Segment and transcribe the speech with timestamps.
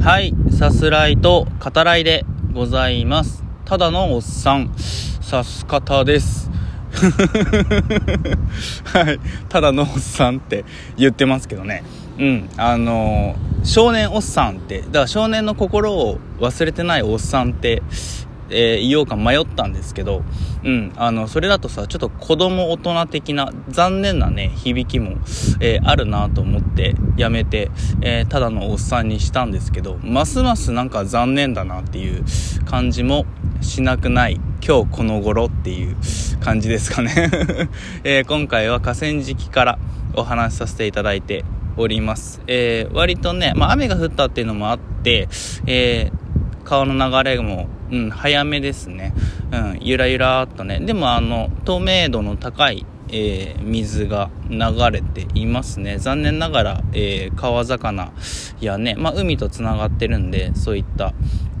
[0.00, 3.44] はい、さすらいと語らいでございます。
[3.66, 4.74] ただのおっさん、
[5.20, 6.50] さす方です。
[8.84, 10.64] はい、ただのおっさんって
[10.96, 11.84] 言ってますけどね。
[12.18, 17.82] うん、あのー少年おっさんって、だから少年の心を忘れてないおっさんって、
[18.50, 20.22] えー言おうか迷ったんですけど、
[20.64, 25.16] うん、あの、それだとさ、ちょっと子供大人的な残念なね、響きも、
[25.60, 27.70] えーあるなと思ってやめて、
[28.02, 32.24] えーただのおっさんにしたんですけど、ますますなんか残念だなっていう
[32.64, 33.26] 感じも
[33.60, 35.96] しなくない、今日この頃っていう
[36.40, 37.12] 感じですかね。
[38.04, 39.78] えー今回は河川敷から
[40.14, 41.44] お話しさせていただいて
[41.76, 42.42] おります。
[42.46, 45.28] えー割とね、まあ雨が降ったっていうのもあって、
[45.66, 46.19] えー
[46.70, 49.12] 川の流れも、うん、早めですね。
[49.50, 50.78] うん、ゆらゆらっとね。
[50.78, 54.58] でもあの、透明度の高い、えー水が流
[54.92, 55.98] れていますね。
[55.98, 58.12] 残念ながら、えー川魚
[58.60, 61.12] やね、まあ海とつながってるんで、そういった、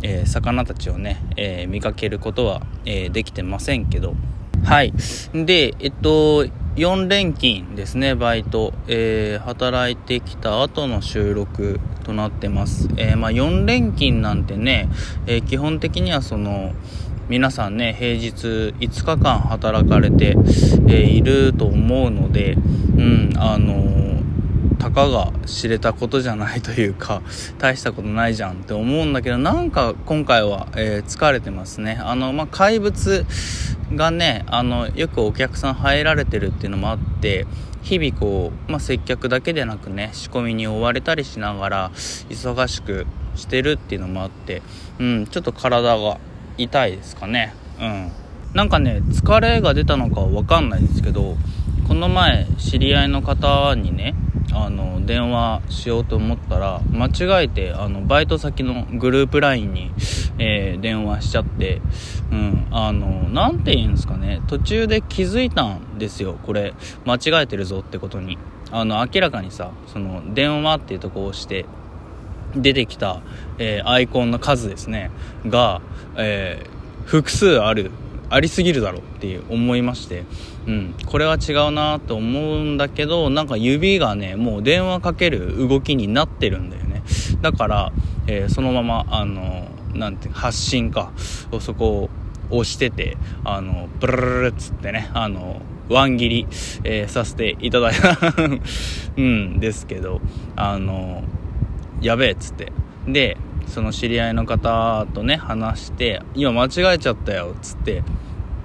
[0.04, 4.14] えー魚たちをね、え見かけることは、えできてませんけど、
[4.62, 4.92] はい。
[5.34, 6.46] で、えっと、
[6.80, 8.72] 4連勤ですね、バイト。
[8.88, 12.88] えー働いてきた後の収録となってます。
[12.96, 14.88] えーまあ、4連勤なんてね、
[15.26, 16.72] えー基本的にはその、
[17.28, 20.38] 皆さんね、平日5日間働かれて、
[20.88, 23.89] えいると思うので、うん、あの
[24.80, 27.20] たかが知れたことじゃないというか
[27.60, 31.98] 大したことないじゃんって思うんだけどなんか今回は、えー疲れてますね。
[32.02, 33.26] あのまあ怪物
[33.94, 37.46] がねあのよくお客さん入られてるっていうのもあって
[37.82, 41.90] 日々こう、まあ、接客だけでなくね仕込みに追われたりしながら
[42.30, 44.62] 忙しくしてるっていうのもあって
[44.98, 46.18] うんちょっと体が
[46.56, 47.54] 痛いですかね。
[47.80, 48.12] うん。
[48.54, 51.36] なんかね疲れが出たのかは分かんないですけど
[51.86, 54.14] この前知り合いの方にね
[54.52, 59.92] あの電話しようと思ったら間違えてあのバイト先のグループ LINE に、
[60.38, 61.80] えー電話しちゃって
[62.32, 66.74] うんあのなんて言うんですかね途中で気づいたんですよこれ。
[67.04, 68.38] 間違えてるぞってことに。
[68.72, 71.64] あの明らかにさその電話っていうとこを押して
[72.54, 73.20] 出てきた、
[73.58, 75.10] えーアイコンの数ですね
[75.46, 75.80] が、
[76.16, 77.90] えー複数ある
[78.30, 80.24] ありすぎるだろうって思いまして、
[80.66, 87.02] うん、これは違うなと思うんだけどなんか指がねもう電話かける動きになってるんだよね。
[87.40, 87.92] だから、
[88.26, 91.12] えーそのままあのなんて発信か
[91.60, 92.08] そこ
[92.50, 96.46] を押しててあのブルルルルっつってねあのワン切り、
[96.84, 98.16] えーさせていただいた。
[99.16, 100.20] うんですけど
[100.54, 101.24] あの
[102.00, 102.72] やべえっつって。
[103.08, 103.36] で
[103.70, 108.02] その知り合いの方とね話して「今間違えちゃったよ」っつって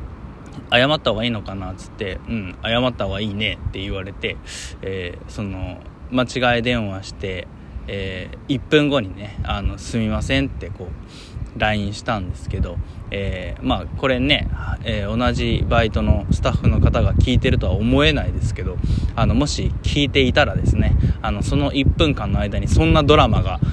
[0.73, 4.38] 「謝った方がいいのかな」っつって「うん謝った方がいいね」って言われて、
[4.81, 5.77] えーその
[6.11, 7.47] 間違い電話して、
[7.88, 12.77] えー1分後にね「あのすみません」ってこう LINE したんですけど、
[13.11, 14.47] えーまあこれね、
[14.83, 18.77] えー同じバイトのスタッフの方が聞いてるとは思えないですけど
[19.16, 23.59] あのもし聞いていたらですねあのその1分間の間にそんなドラマが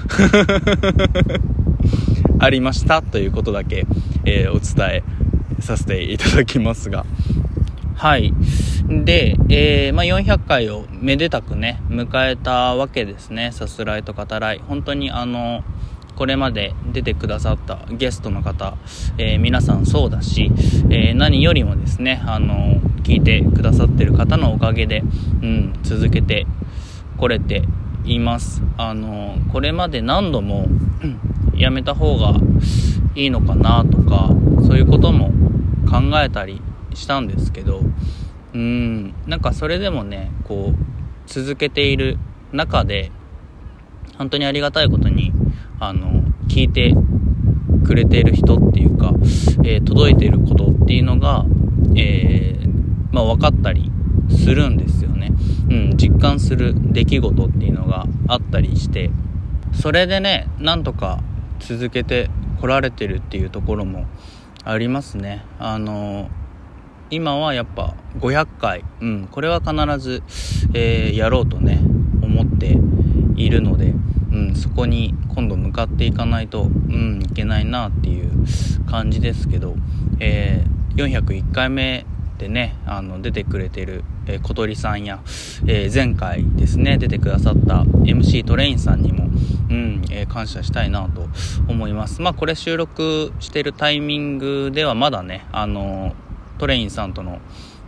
[2.39, 3.85] ありましたということだけ、
[4.25, 7.05] えーお伝えさせていただきますが。
[7.95, 8.33] はい。
[8.89, 13.51] で、えーまあ、400回をめでたくね迎えたわけですね。
[13.53, 14.59] さすらいと語らい。
[14.59, 15.63] 本当にあの
[16.15, 18.77] これまで出てくださったゲストの方、
[19.17, 20.51] えー皆さんそうだし、
[20.89, 25.03] えー何よりもですねあの聞いてくださってる方のおかげで、
[25.41, 26.45] うん、続けて
[27.17, 27.63] これて
[28.05, 28.61] います。
[28.77, 30.67] あのこれまで何度も
[31.03, 31.19] うん
[31.55, 32.33] やめた方が
[33.15, 34.29] いいのかなとか
[34.65, 35.31] そういうことも
[35.89, 36.61] 考えたり
[36.93, 37.81] したんですけど
[38.53, 40.75] うんなんかそれでもねこう
[41.27, 42.17] 続けている
[42.51, 43.11] 中で
[44.17, 45.31] 本当にありがたいことに
[45.79, 46.93] あの聞いて
[47.85, 49.13] くれている人っていうか、
[49.63, 51.45] えー届いていることっていうのが、
[51.95, 53.91] えーまあ、分かったり
[54.29, 55.31] するんですよね、
[55.69, 59.11] うん、実感する出来事っていうのがあったりして。
[59.73, 61.19] それでねなんとか
[61.59, 62.29] 続けて
[62.61, 64.05] こられてるっていうところも
[64.63, 65.43] ありますね。
[65.59, 66.29] あの
[67.09, 70.23] 今はやっぱ500回、うん、これは必ず、
[70.73, 71.79] えーやろうとね
[72.21, 72.77] 思って
[73.35, 73.93] いるので、
[74.31, 78.31] うん、そこに今度向かっていかないと、うん、いけないなっていう
[78.89, 79.75] 感じですけど、
[80.19, 82.05] えー401回目
[82.37, 85.21] でねあの出てくれてる、えー小鳥さんや、
[85.65, 91.27] えー前回ですね出てくださった MC トレインさんにも、うんえー感謝したいなと
[91.67, 92.21] 思います。
[92.21, 96.13] まあこれ収録してるタイミングではまだねあの
[96.59, 97.39] トレインさんとの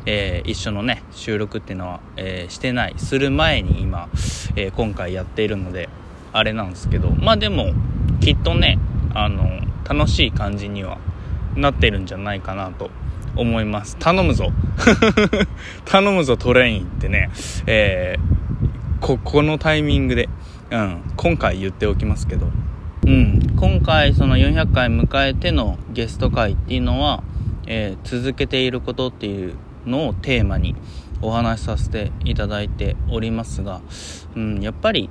[0.06, 4.10] えー一緒のね収録っていうのは、えーしてないする前に今、
[4.56, 5.90] えー今回やっているので
[6.34, 7.74] あれなんですけどまあでも
[8.22, 8.78] きっとね
[9.14, 10.98] あの楽しい感じには
[11.56, 12.90] なってるんじゃないかなと
[13.36, 13.98] 思います。
[13.98, 14.52] 頼むぞ。
[15.86, 17.30] 頼むぞトレインってね
[17.68, 18.18] え、
[19.00, 20.30] ここのタイミングで、
[20.72, 22.50] うん、今回言っておきますけど。
[23.06, 27.24] うん、今回その400回迎えてのゲスト会っていうのは、
[27.68, 29.54] え、続けていることっていう
[29.86, 30.76] のをテーマに
[31.22, 33.82] お話しさせていただいておりますが、
[34.36, 35.10] うん、やっぱり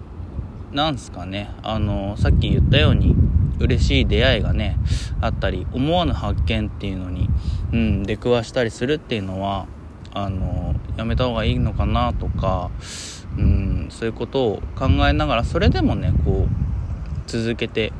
[0.73, 3.15] なんすかねあのさっき言ったように
[3.61, 4.77] 嬉しい出会いがね
[5.21, 7.29] あったり思わぬ発見っていうのに、
[7.73, 9.67] うん、出くわしたりするっていうのは
[10.13, 12.71] あのやめた方がいいのかなとか、
[13.39, 16.65] うん、そういうことを考えながらそれでもねこう
[17.27, 17.93] 続けて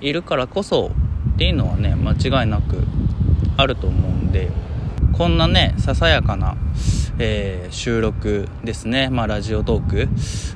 [0.00, 0.90] いるからこそ
[1.34, 2.82] っていうのはね間違いなく
[3.56, 4.50] あると思うんで
[5.16, 6.58] こんなねささやかな、
[7.18, 9.08] えー、収録ですね。
[9.08, 10.08] まあラジオトーク、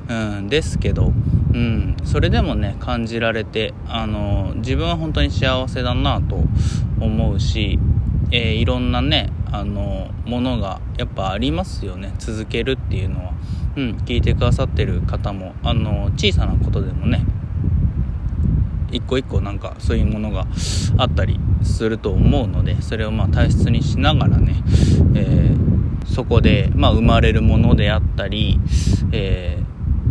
[0.07, 6.43] うん、ですけど、うん、それでもね感じられてあの自分は本当に幸せだなと
[6.99, 7.79] 思うし、
[8.29, 12.13] えー、いろんなねあのものがやっぱありますよね。
[12.19, 13.33] 続けるっていうのは、
[13.77, 17.25] うん、聞いてくださってる方もあの小さなことでもね
[18.91, 20.47] 一個一個なんかそういうものが
[20.97, 24.63] あったりすると思うのでそれをまあ大切にしながらね、
[25.15, 28.59] えー、そこでまあ生まれるものであったり、
[29.11, 29.59] え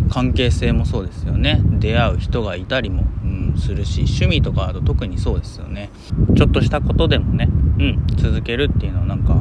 [0.08, 1.60] ー、関係性もそうですよね。
[1.78, 5.90] 出会う人がいたりも、うん、するし趣味とかだと特にそうですよね。
[6.36, 7.48] ちょっとしたことでもね、
[7.78, 9.40] うん、続けるっていうのをなんか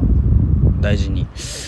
[0.80, 1.26] 大事に、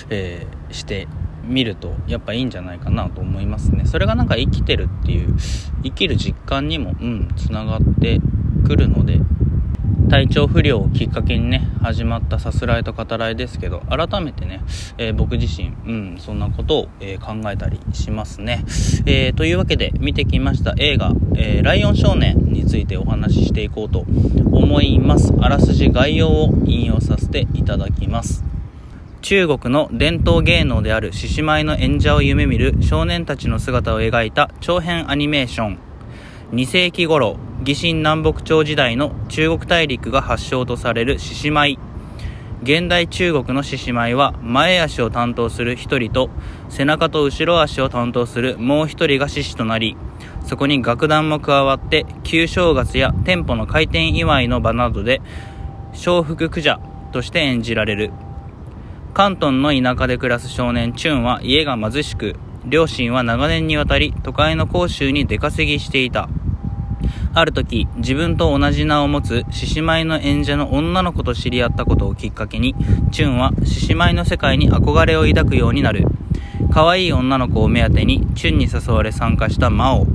[0.09, 1.09] えー、して
[1.45, 3.85] 見るとやっぱいいんじゃないかなと思いますね。
[3.87, 5.37] それがなんか生きてるっていう
[5.83, 8.21] 生きる実感にもうんつながって
[8.65, 9.21] くるので
[10.13, 14.63] 体調不良をきっかけにね始まったさすらいと語らいですけど改めてね、
[14.99, 18.63] えー、僕自身、うん、そんなことを、えー、考えたりしますね、
[19.07, 24.05] えー、というわけで見てきました映画「えライオン少年」についてお話ししていこうと
[24.53, 25.33] 思います。
[25.41, 28.52] あらすじ概要を引用させていただきます。
[29.23, 35.79] 中国の伝統芸能である獅子舞の演者を夢見る少年たちの姿を描いた長編アニメーション。
[36.51, 41.79] 2世紀頃義神南北朝時代の中国大陸が発祥とされる獅子舞。
[42.65, 46.29] 現代中国の獅子舞は前足を担当する1人と
[46.69, 49.97] 背中と後ろ足を担当するもう1人が獅子となり
[50.45, 55.21] そこに楽団も加わって旧正月や店舗の開店祝いの場などで
[55.93, 56.81] 笑福駆者
[57.13, 58.11] として演じられる。
[59.15, 66.31] 関東の田舎で暮らす少年チュンは家が貧しく、両親は長年にわたり都会の甲州に出稼ぎしていた。
[67.35, 72.75] ある時、自分と同じ名を持つ獅子舞の演者の女の子と知り合ったことをきっかけに、
[73.11, 76.07] チュンは獅子舞の世界に憧れを抱くようになる。
[76.73, 80.07] 可愛い女の子を目当てに、チュンに誘われ参加したマオ。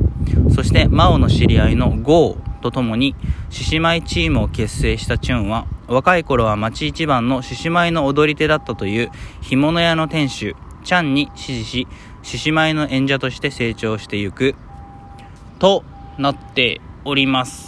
[0.49, 3.15] そしてマオの知り合いのゴーと共に
[3.49, 9.11] 獅子舞チームを結成したチュンは若い頃は町一番の獅子舞の踊り手だったという
[9.41, 11.87] 干物屋の店主チャンに指示し
[12.23, 14.55] 獅子舞の演者として成長してゆく
[15.59, 15.83] と
[16.17, 17.66] なっております。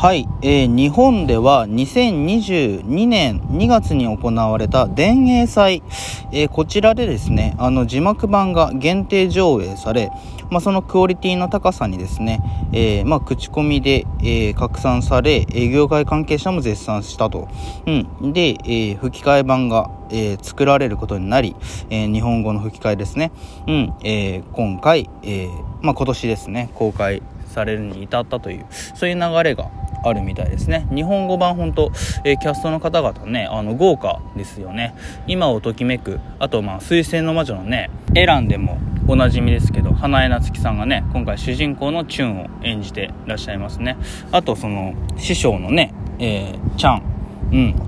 [0.00, 5.82] はい、えー、日本では2022年2月に行われた田営祭、
[6.30, 10.12] えー、こちらでですね、あの字幕版が限定上映され、
[10.50, 12.40] まあ、そのクオリティの高さにですね、
[12.72, 17.48] えー、まあ、口コミで、え拡散され、営業界関係者も絶賛したと。
[17.86, 17.90] う
[18.28, 18.32] ん。
[18.32, 21.56] で、え吹き替え版が、え作られることになり、
[21.90, 23.32] え日本語の吹き替えですね。
[23.66, 23.94] うん。
[24.04, 25.48] え今回、え
[25.82, 29.68] まあ、今年ですね、公開されるに至ったという、そういう流れが
[30.04, 30.86] あるみたいですね。
[30.94, 31.90] 日本語版本当、
[32.24, 34.94] えー、キャストの方々ねあの豪華ですよね。
[35.26, 43.96] 今をときめくあとまあ水星の魔女のねエランでもおなじみですけど花江夏樹さんがね今回主人公のチュンを演じてらっしゃいますね。
[44.32, 47.02] あとその師匠のね、えー、チャン、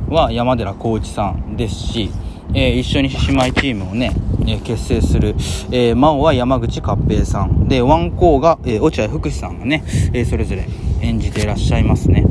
[0.08, 2.10] うん、は山寺宏一さんですし
[2.54, 4.12] え、一緒に姉妹チームをね、
[4.46, 5.34] え、結成する、
[5.70, 7.68] えー、真央は山口勝平さん。
[7.68, 10.68] でワンコーが、え、落合福士さんがね、えそれぞれ
[11.02, 12.24] 演じていらっしゃいますね。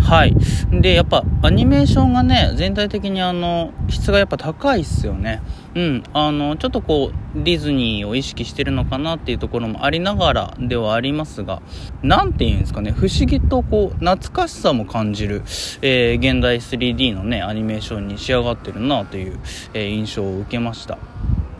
[0.00, 0.34] はい。
[0.70, 5.40] でやっぱアニメーションがね全体的にあの質がやっぱ高いっすよね。
[5.74, 11.62] うんあのちょっとこうディズニーを意識してるのかなっていうところもありながらではありますが
[12.02, 15.42] 何て言うんですかね不思議とこう懐かしさも感じる、
[15.82, 19.40] えー、現代 3D のねアニメーションに仕上がってるなという、
[19.74, 20.98] えー、印象を受けました。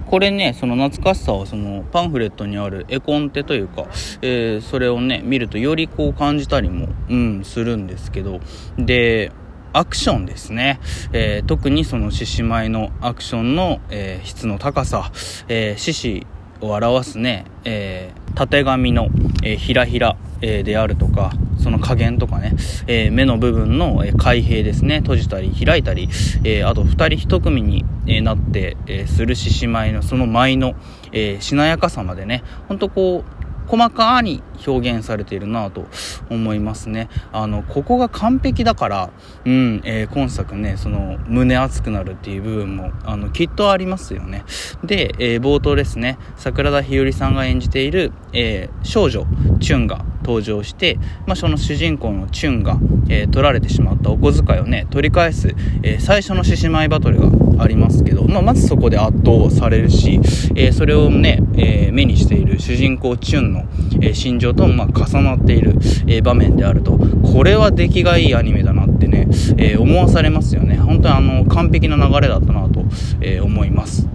[0.06, 3.87] これね、その懐かしさはそのパンフレットにある絵コンテというか、
[4.23, 8.38] えー、それをね、見るとよりこう感じたりも、うん、するんですけど、
[8.78, 9.33] で、
[9.74, 10.80] アクションですね。
[11.12, 15.10] えー、特にその獅子舞のアクションの、えー、質の高さ、
[15.48, 16.26] えー、獅子
[16.60, 19.08] を表すね、えー、縦紙の、
[19.42, 22.52] えー、ひらひら、えー、であるとかその加減とかね、
[22.86, 26.08] えー、目の部分のえ開閉ですね閉じたり開いたり、
[26.44, 27.84] えー、あと2人1組に
[28.22, 30.74] なって、えする獅子舞のその舞の、
[31.12, 33.33] えしなやかさまでねほんとこう
[33.66, 35.87] 細かに表現されているなと
[36.30, 37.09] 思いますね。
[37.33, 39.11] あの、ここが完璧だから、
[39.44, 44.44] うん、えー、今作ね、その、胸熱くなるっていう部分も、あの、きっとありますよね。
[44.85, 49.26] で、えー、冒頭ですね、桜田ひよりさんが演じている、えー、少女、
[49.61, 52.78] チュンが登場して、まあ、その主人公のチュンが、
[53.08, 60.20] え取られてしまったお小遣いをね、取り返す、え最初の獅子舞バトルがありますけど、まあ、まずそこで圧倒されるし、
[60.56, 63.64] えそれをね、え目にしている主人公チュンの、
[64.00, 65.74] え心情とま重なっている、
[66.06, 66.98] え場面であると。
[67.22, 69.28] これは出来がいいアニメだなってね、
[69.58, 70.76] え思わされますよね。
[70.76, 72.84] 本当にあの完璧な流れだったなと、
[73.20, 74.08] え思います。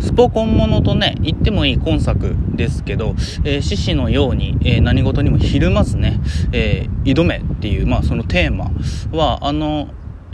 [0.00, 3.14] スポコンものとね言ってもいい今作ですけど、
[3.44, 6.20] えー、獅子のように、えー、何事にもひるまずね、
[6.52, 8.70] えー、挑めっていう、まあ、そのテーマ
[9.16, 9.88] はあの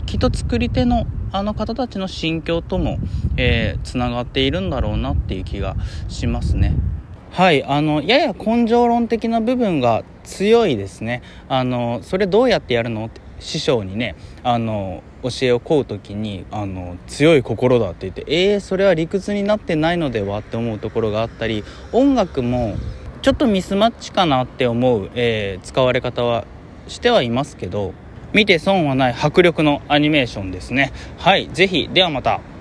[0.05, 2.99] きっと作り手のあの方たちの心境とも
[3.35, 5.75] えつな、がっているんだろうなっていう気が
[6.07, 6.73] しますね。
[7.31, 11.21] はい、あのやや根性論的な部分が強いですね。
[11.49, 13.09] あのそれどうやってやるの？
[13.39, 22.75] 師匠にねあの教えを請う時にあの強い心だって言ってえー、それは理屈になってないのではって思うところがあったり音楽も
[23.21, 26.45] ちょっとミスマッチかなって思う、えー、使われ方は
[26.87, 27.93] してはいますけど
[28.33, 30.91] 見て損はない迫力のアニメーションですね。
[31.17, 32.41] はい是非ではまた。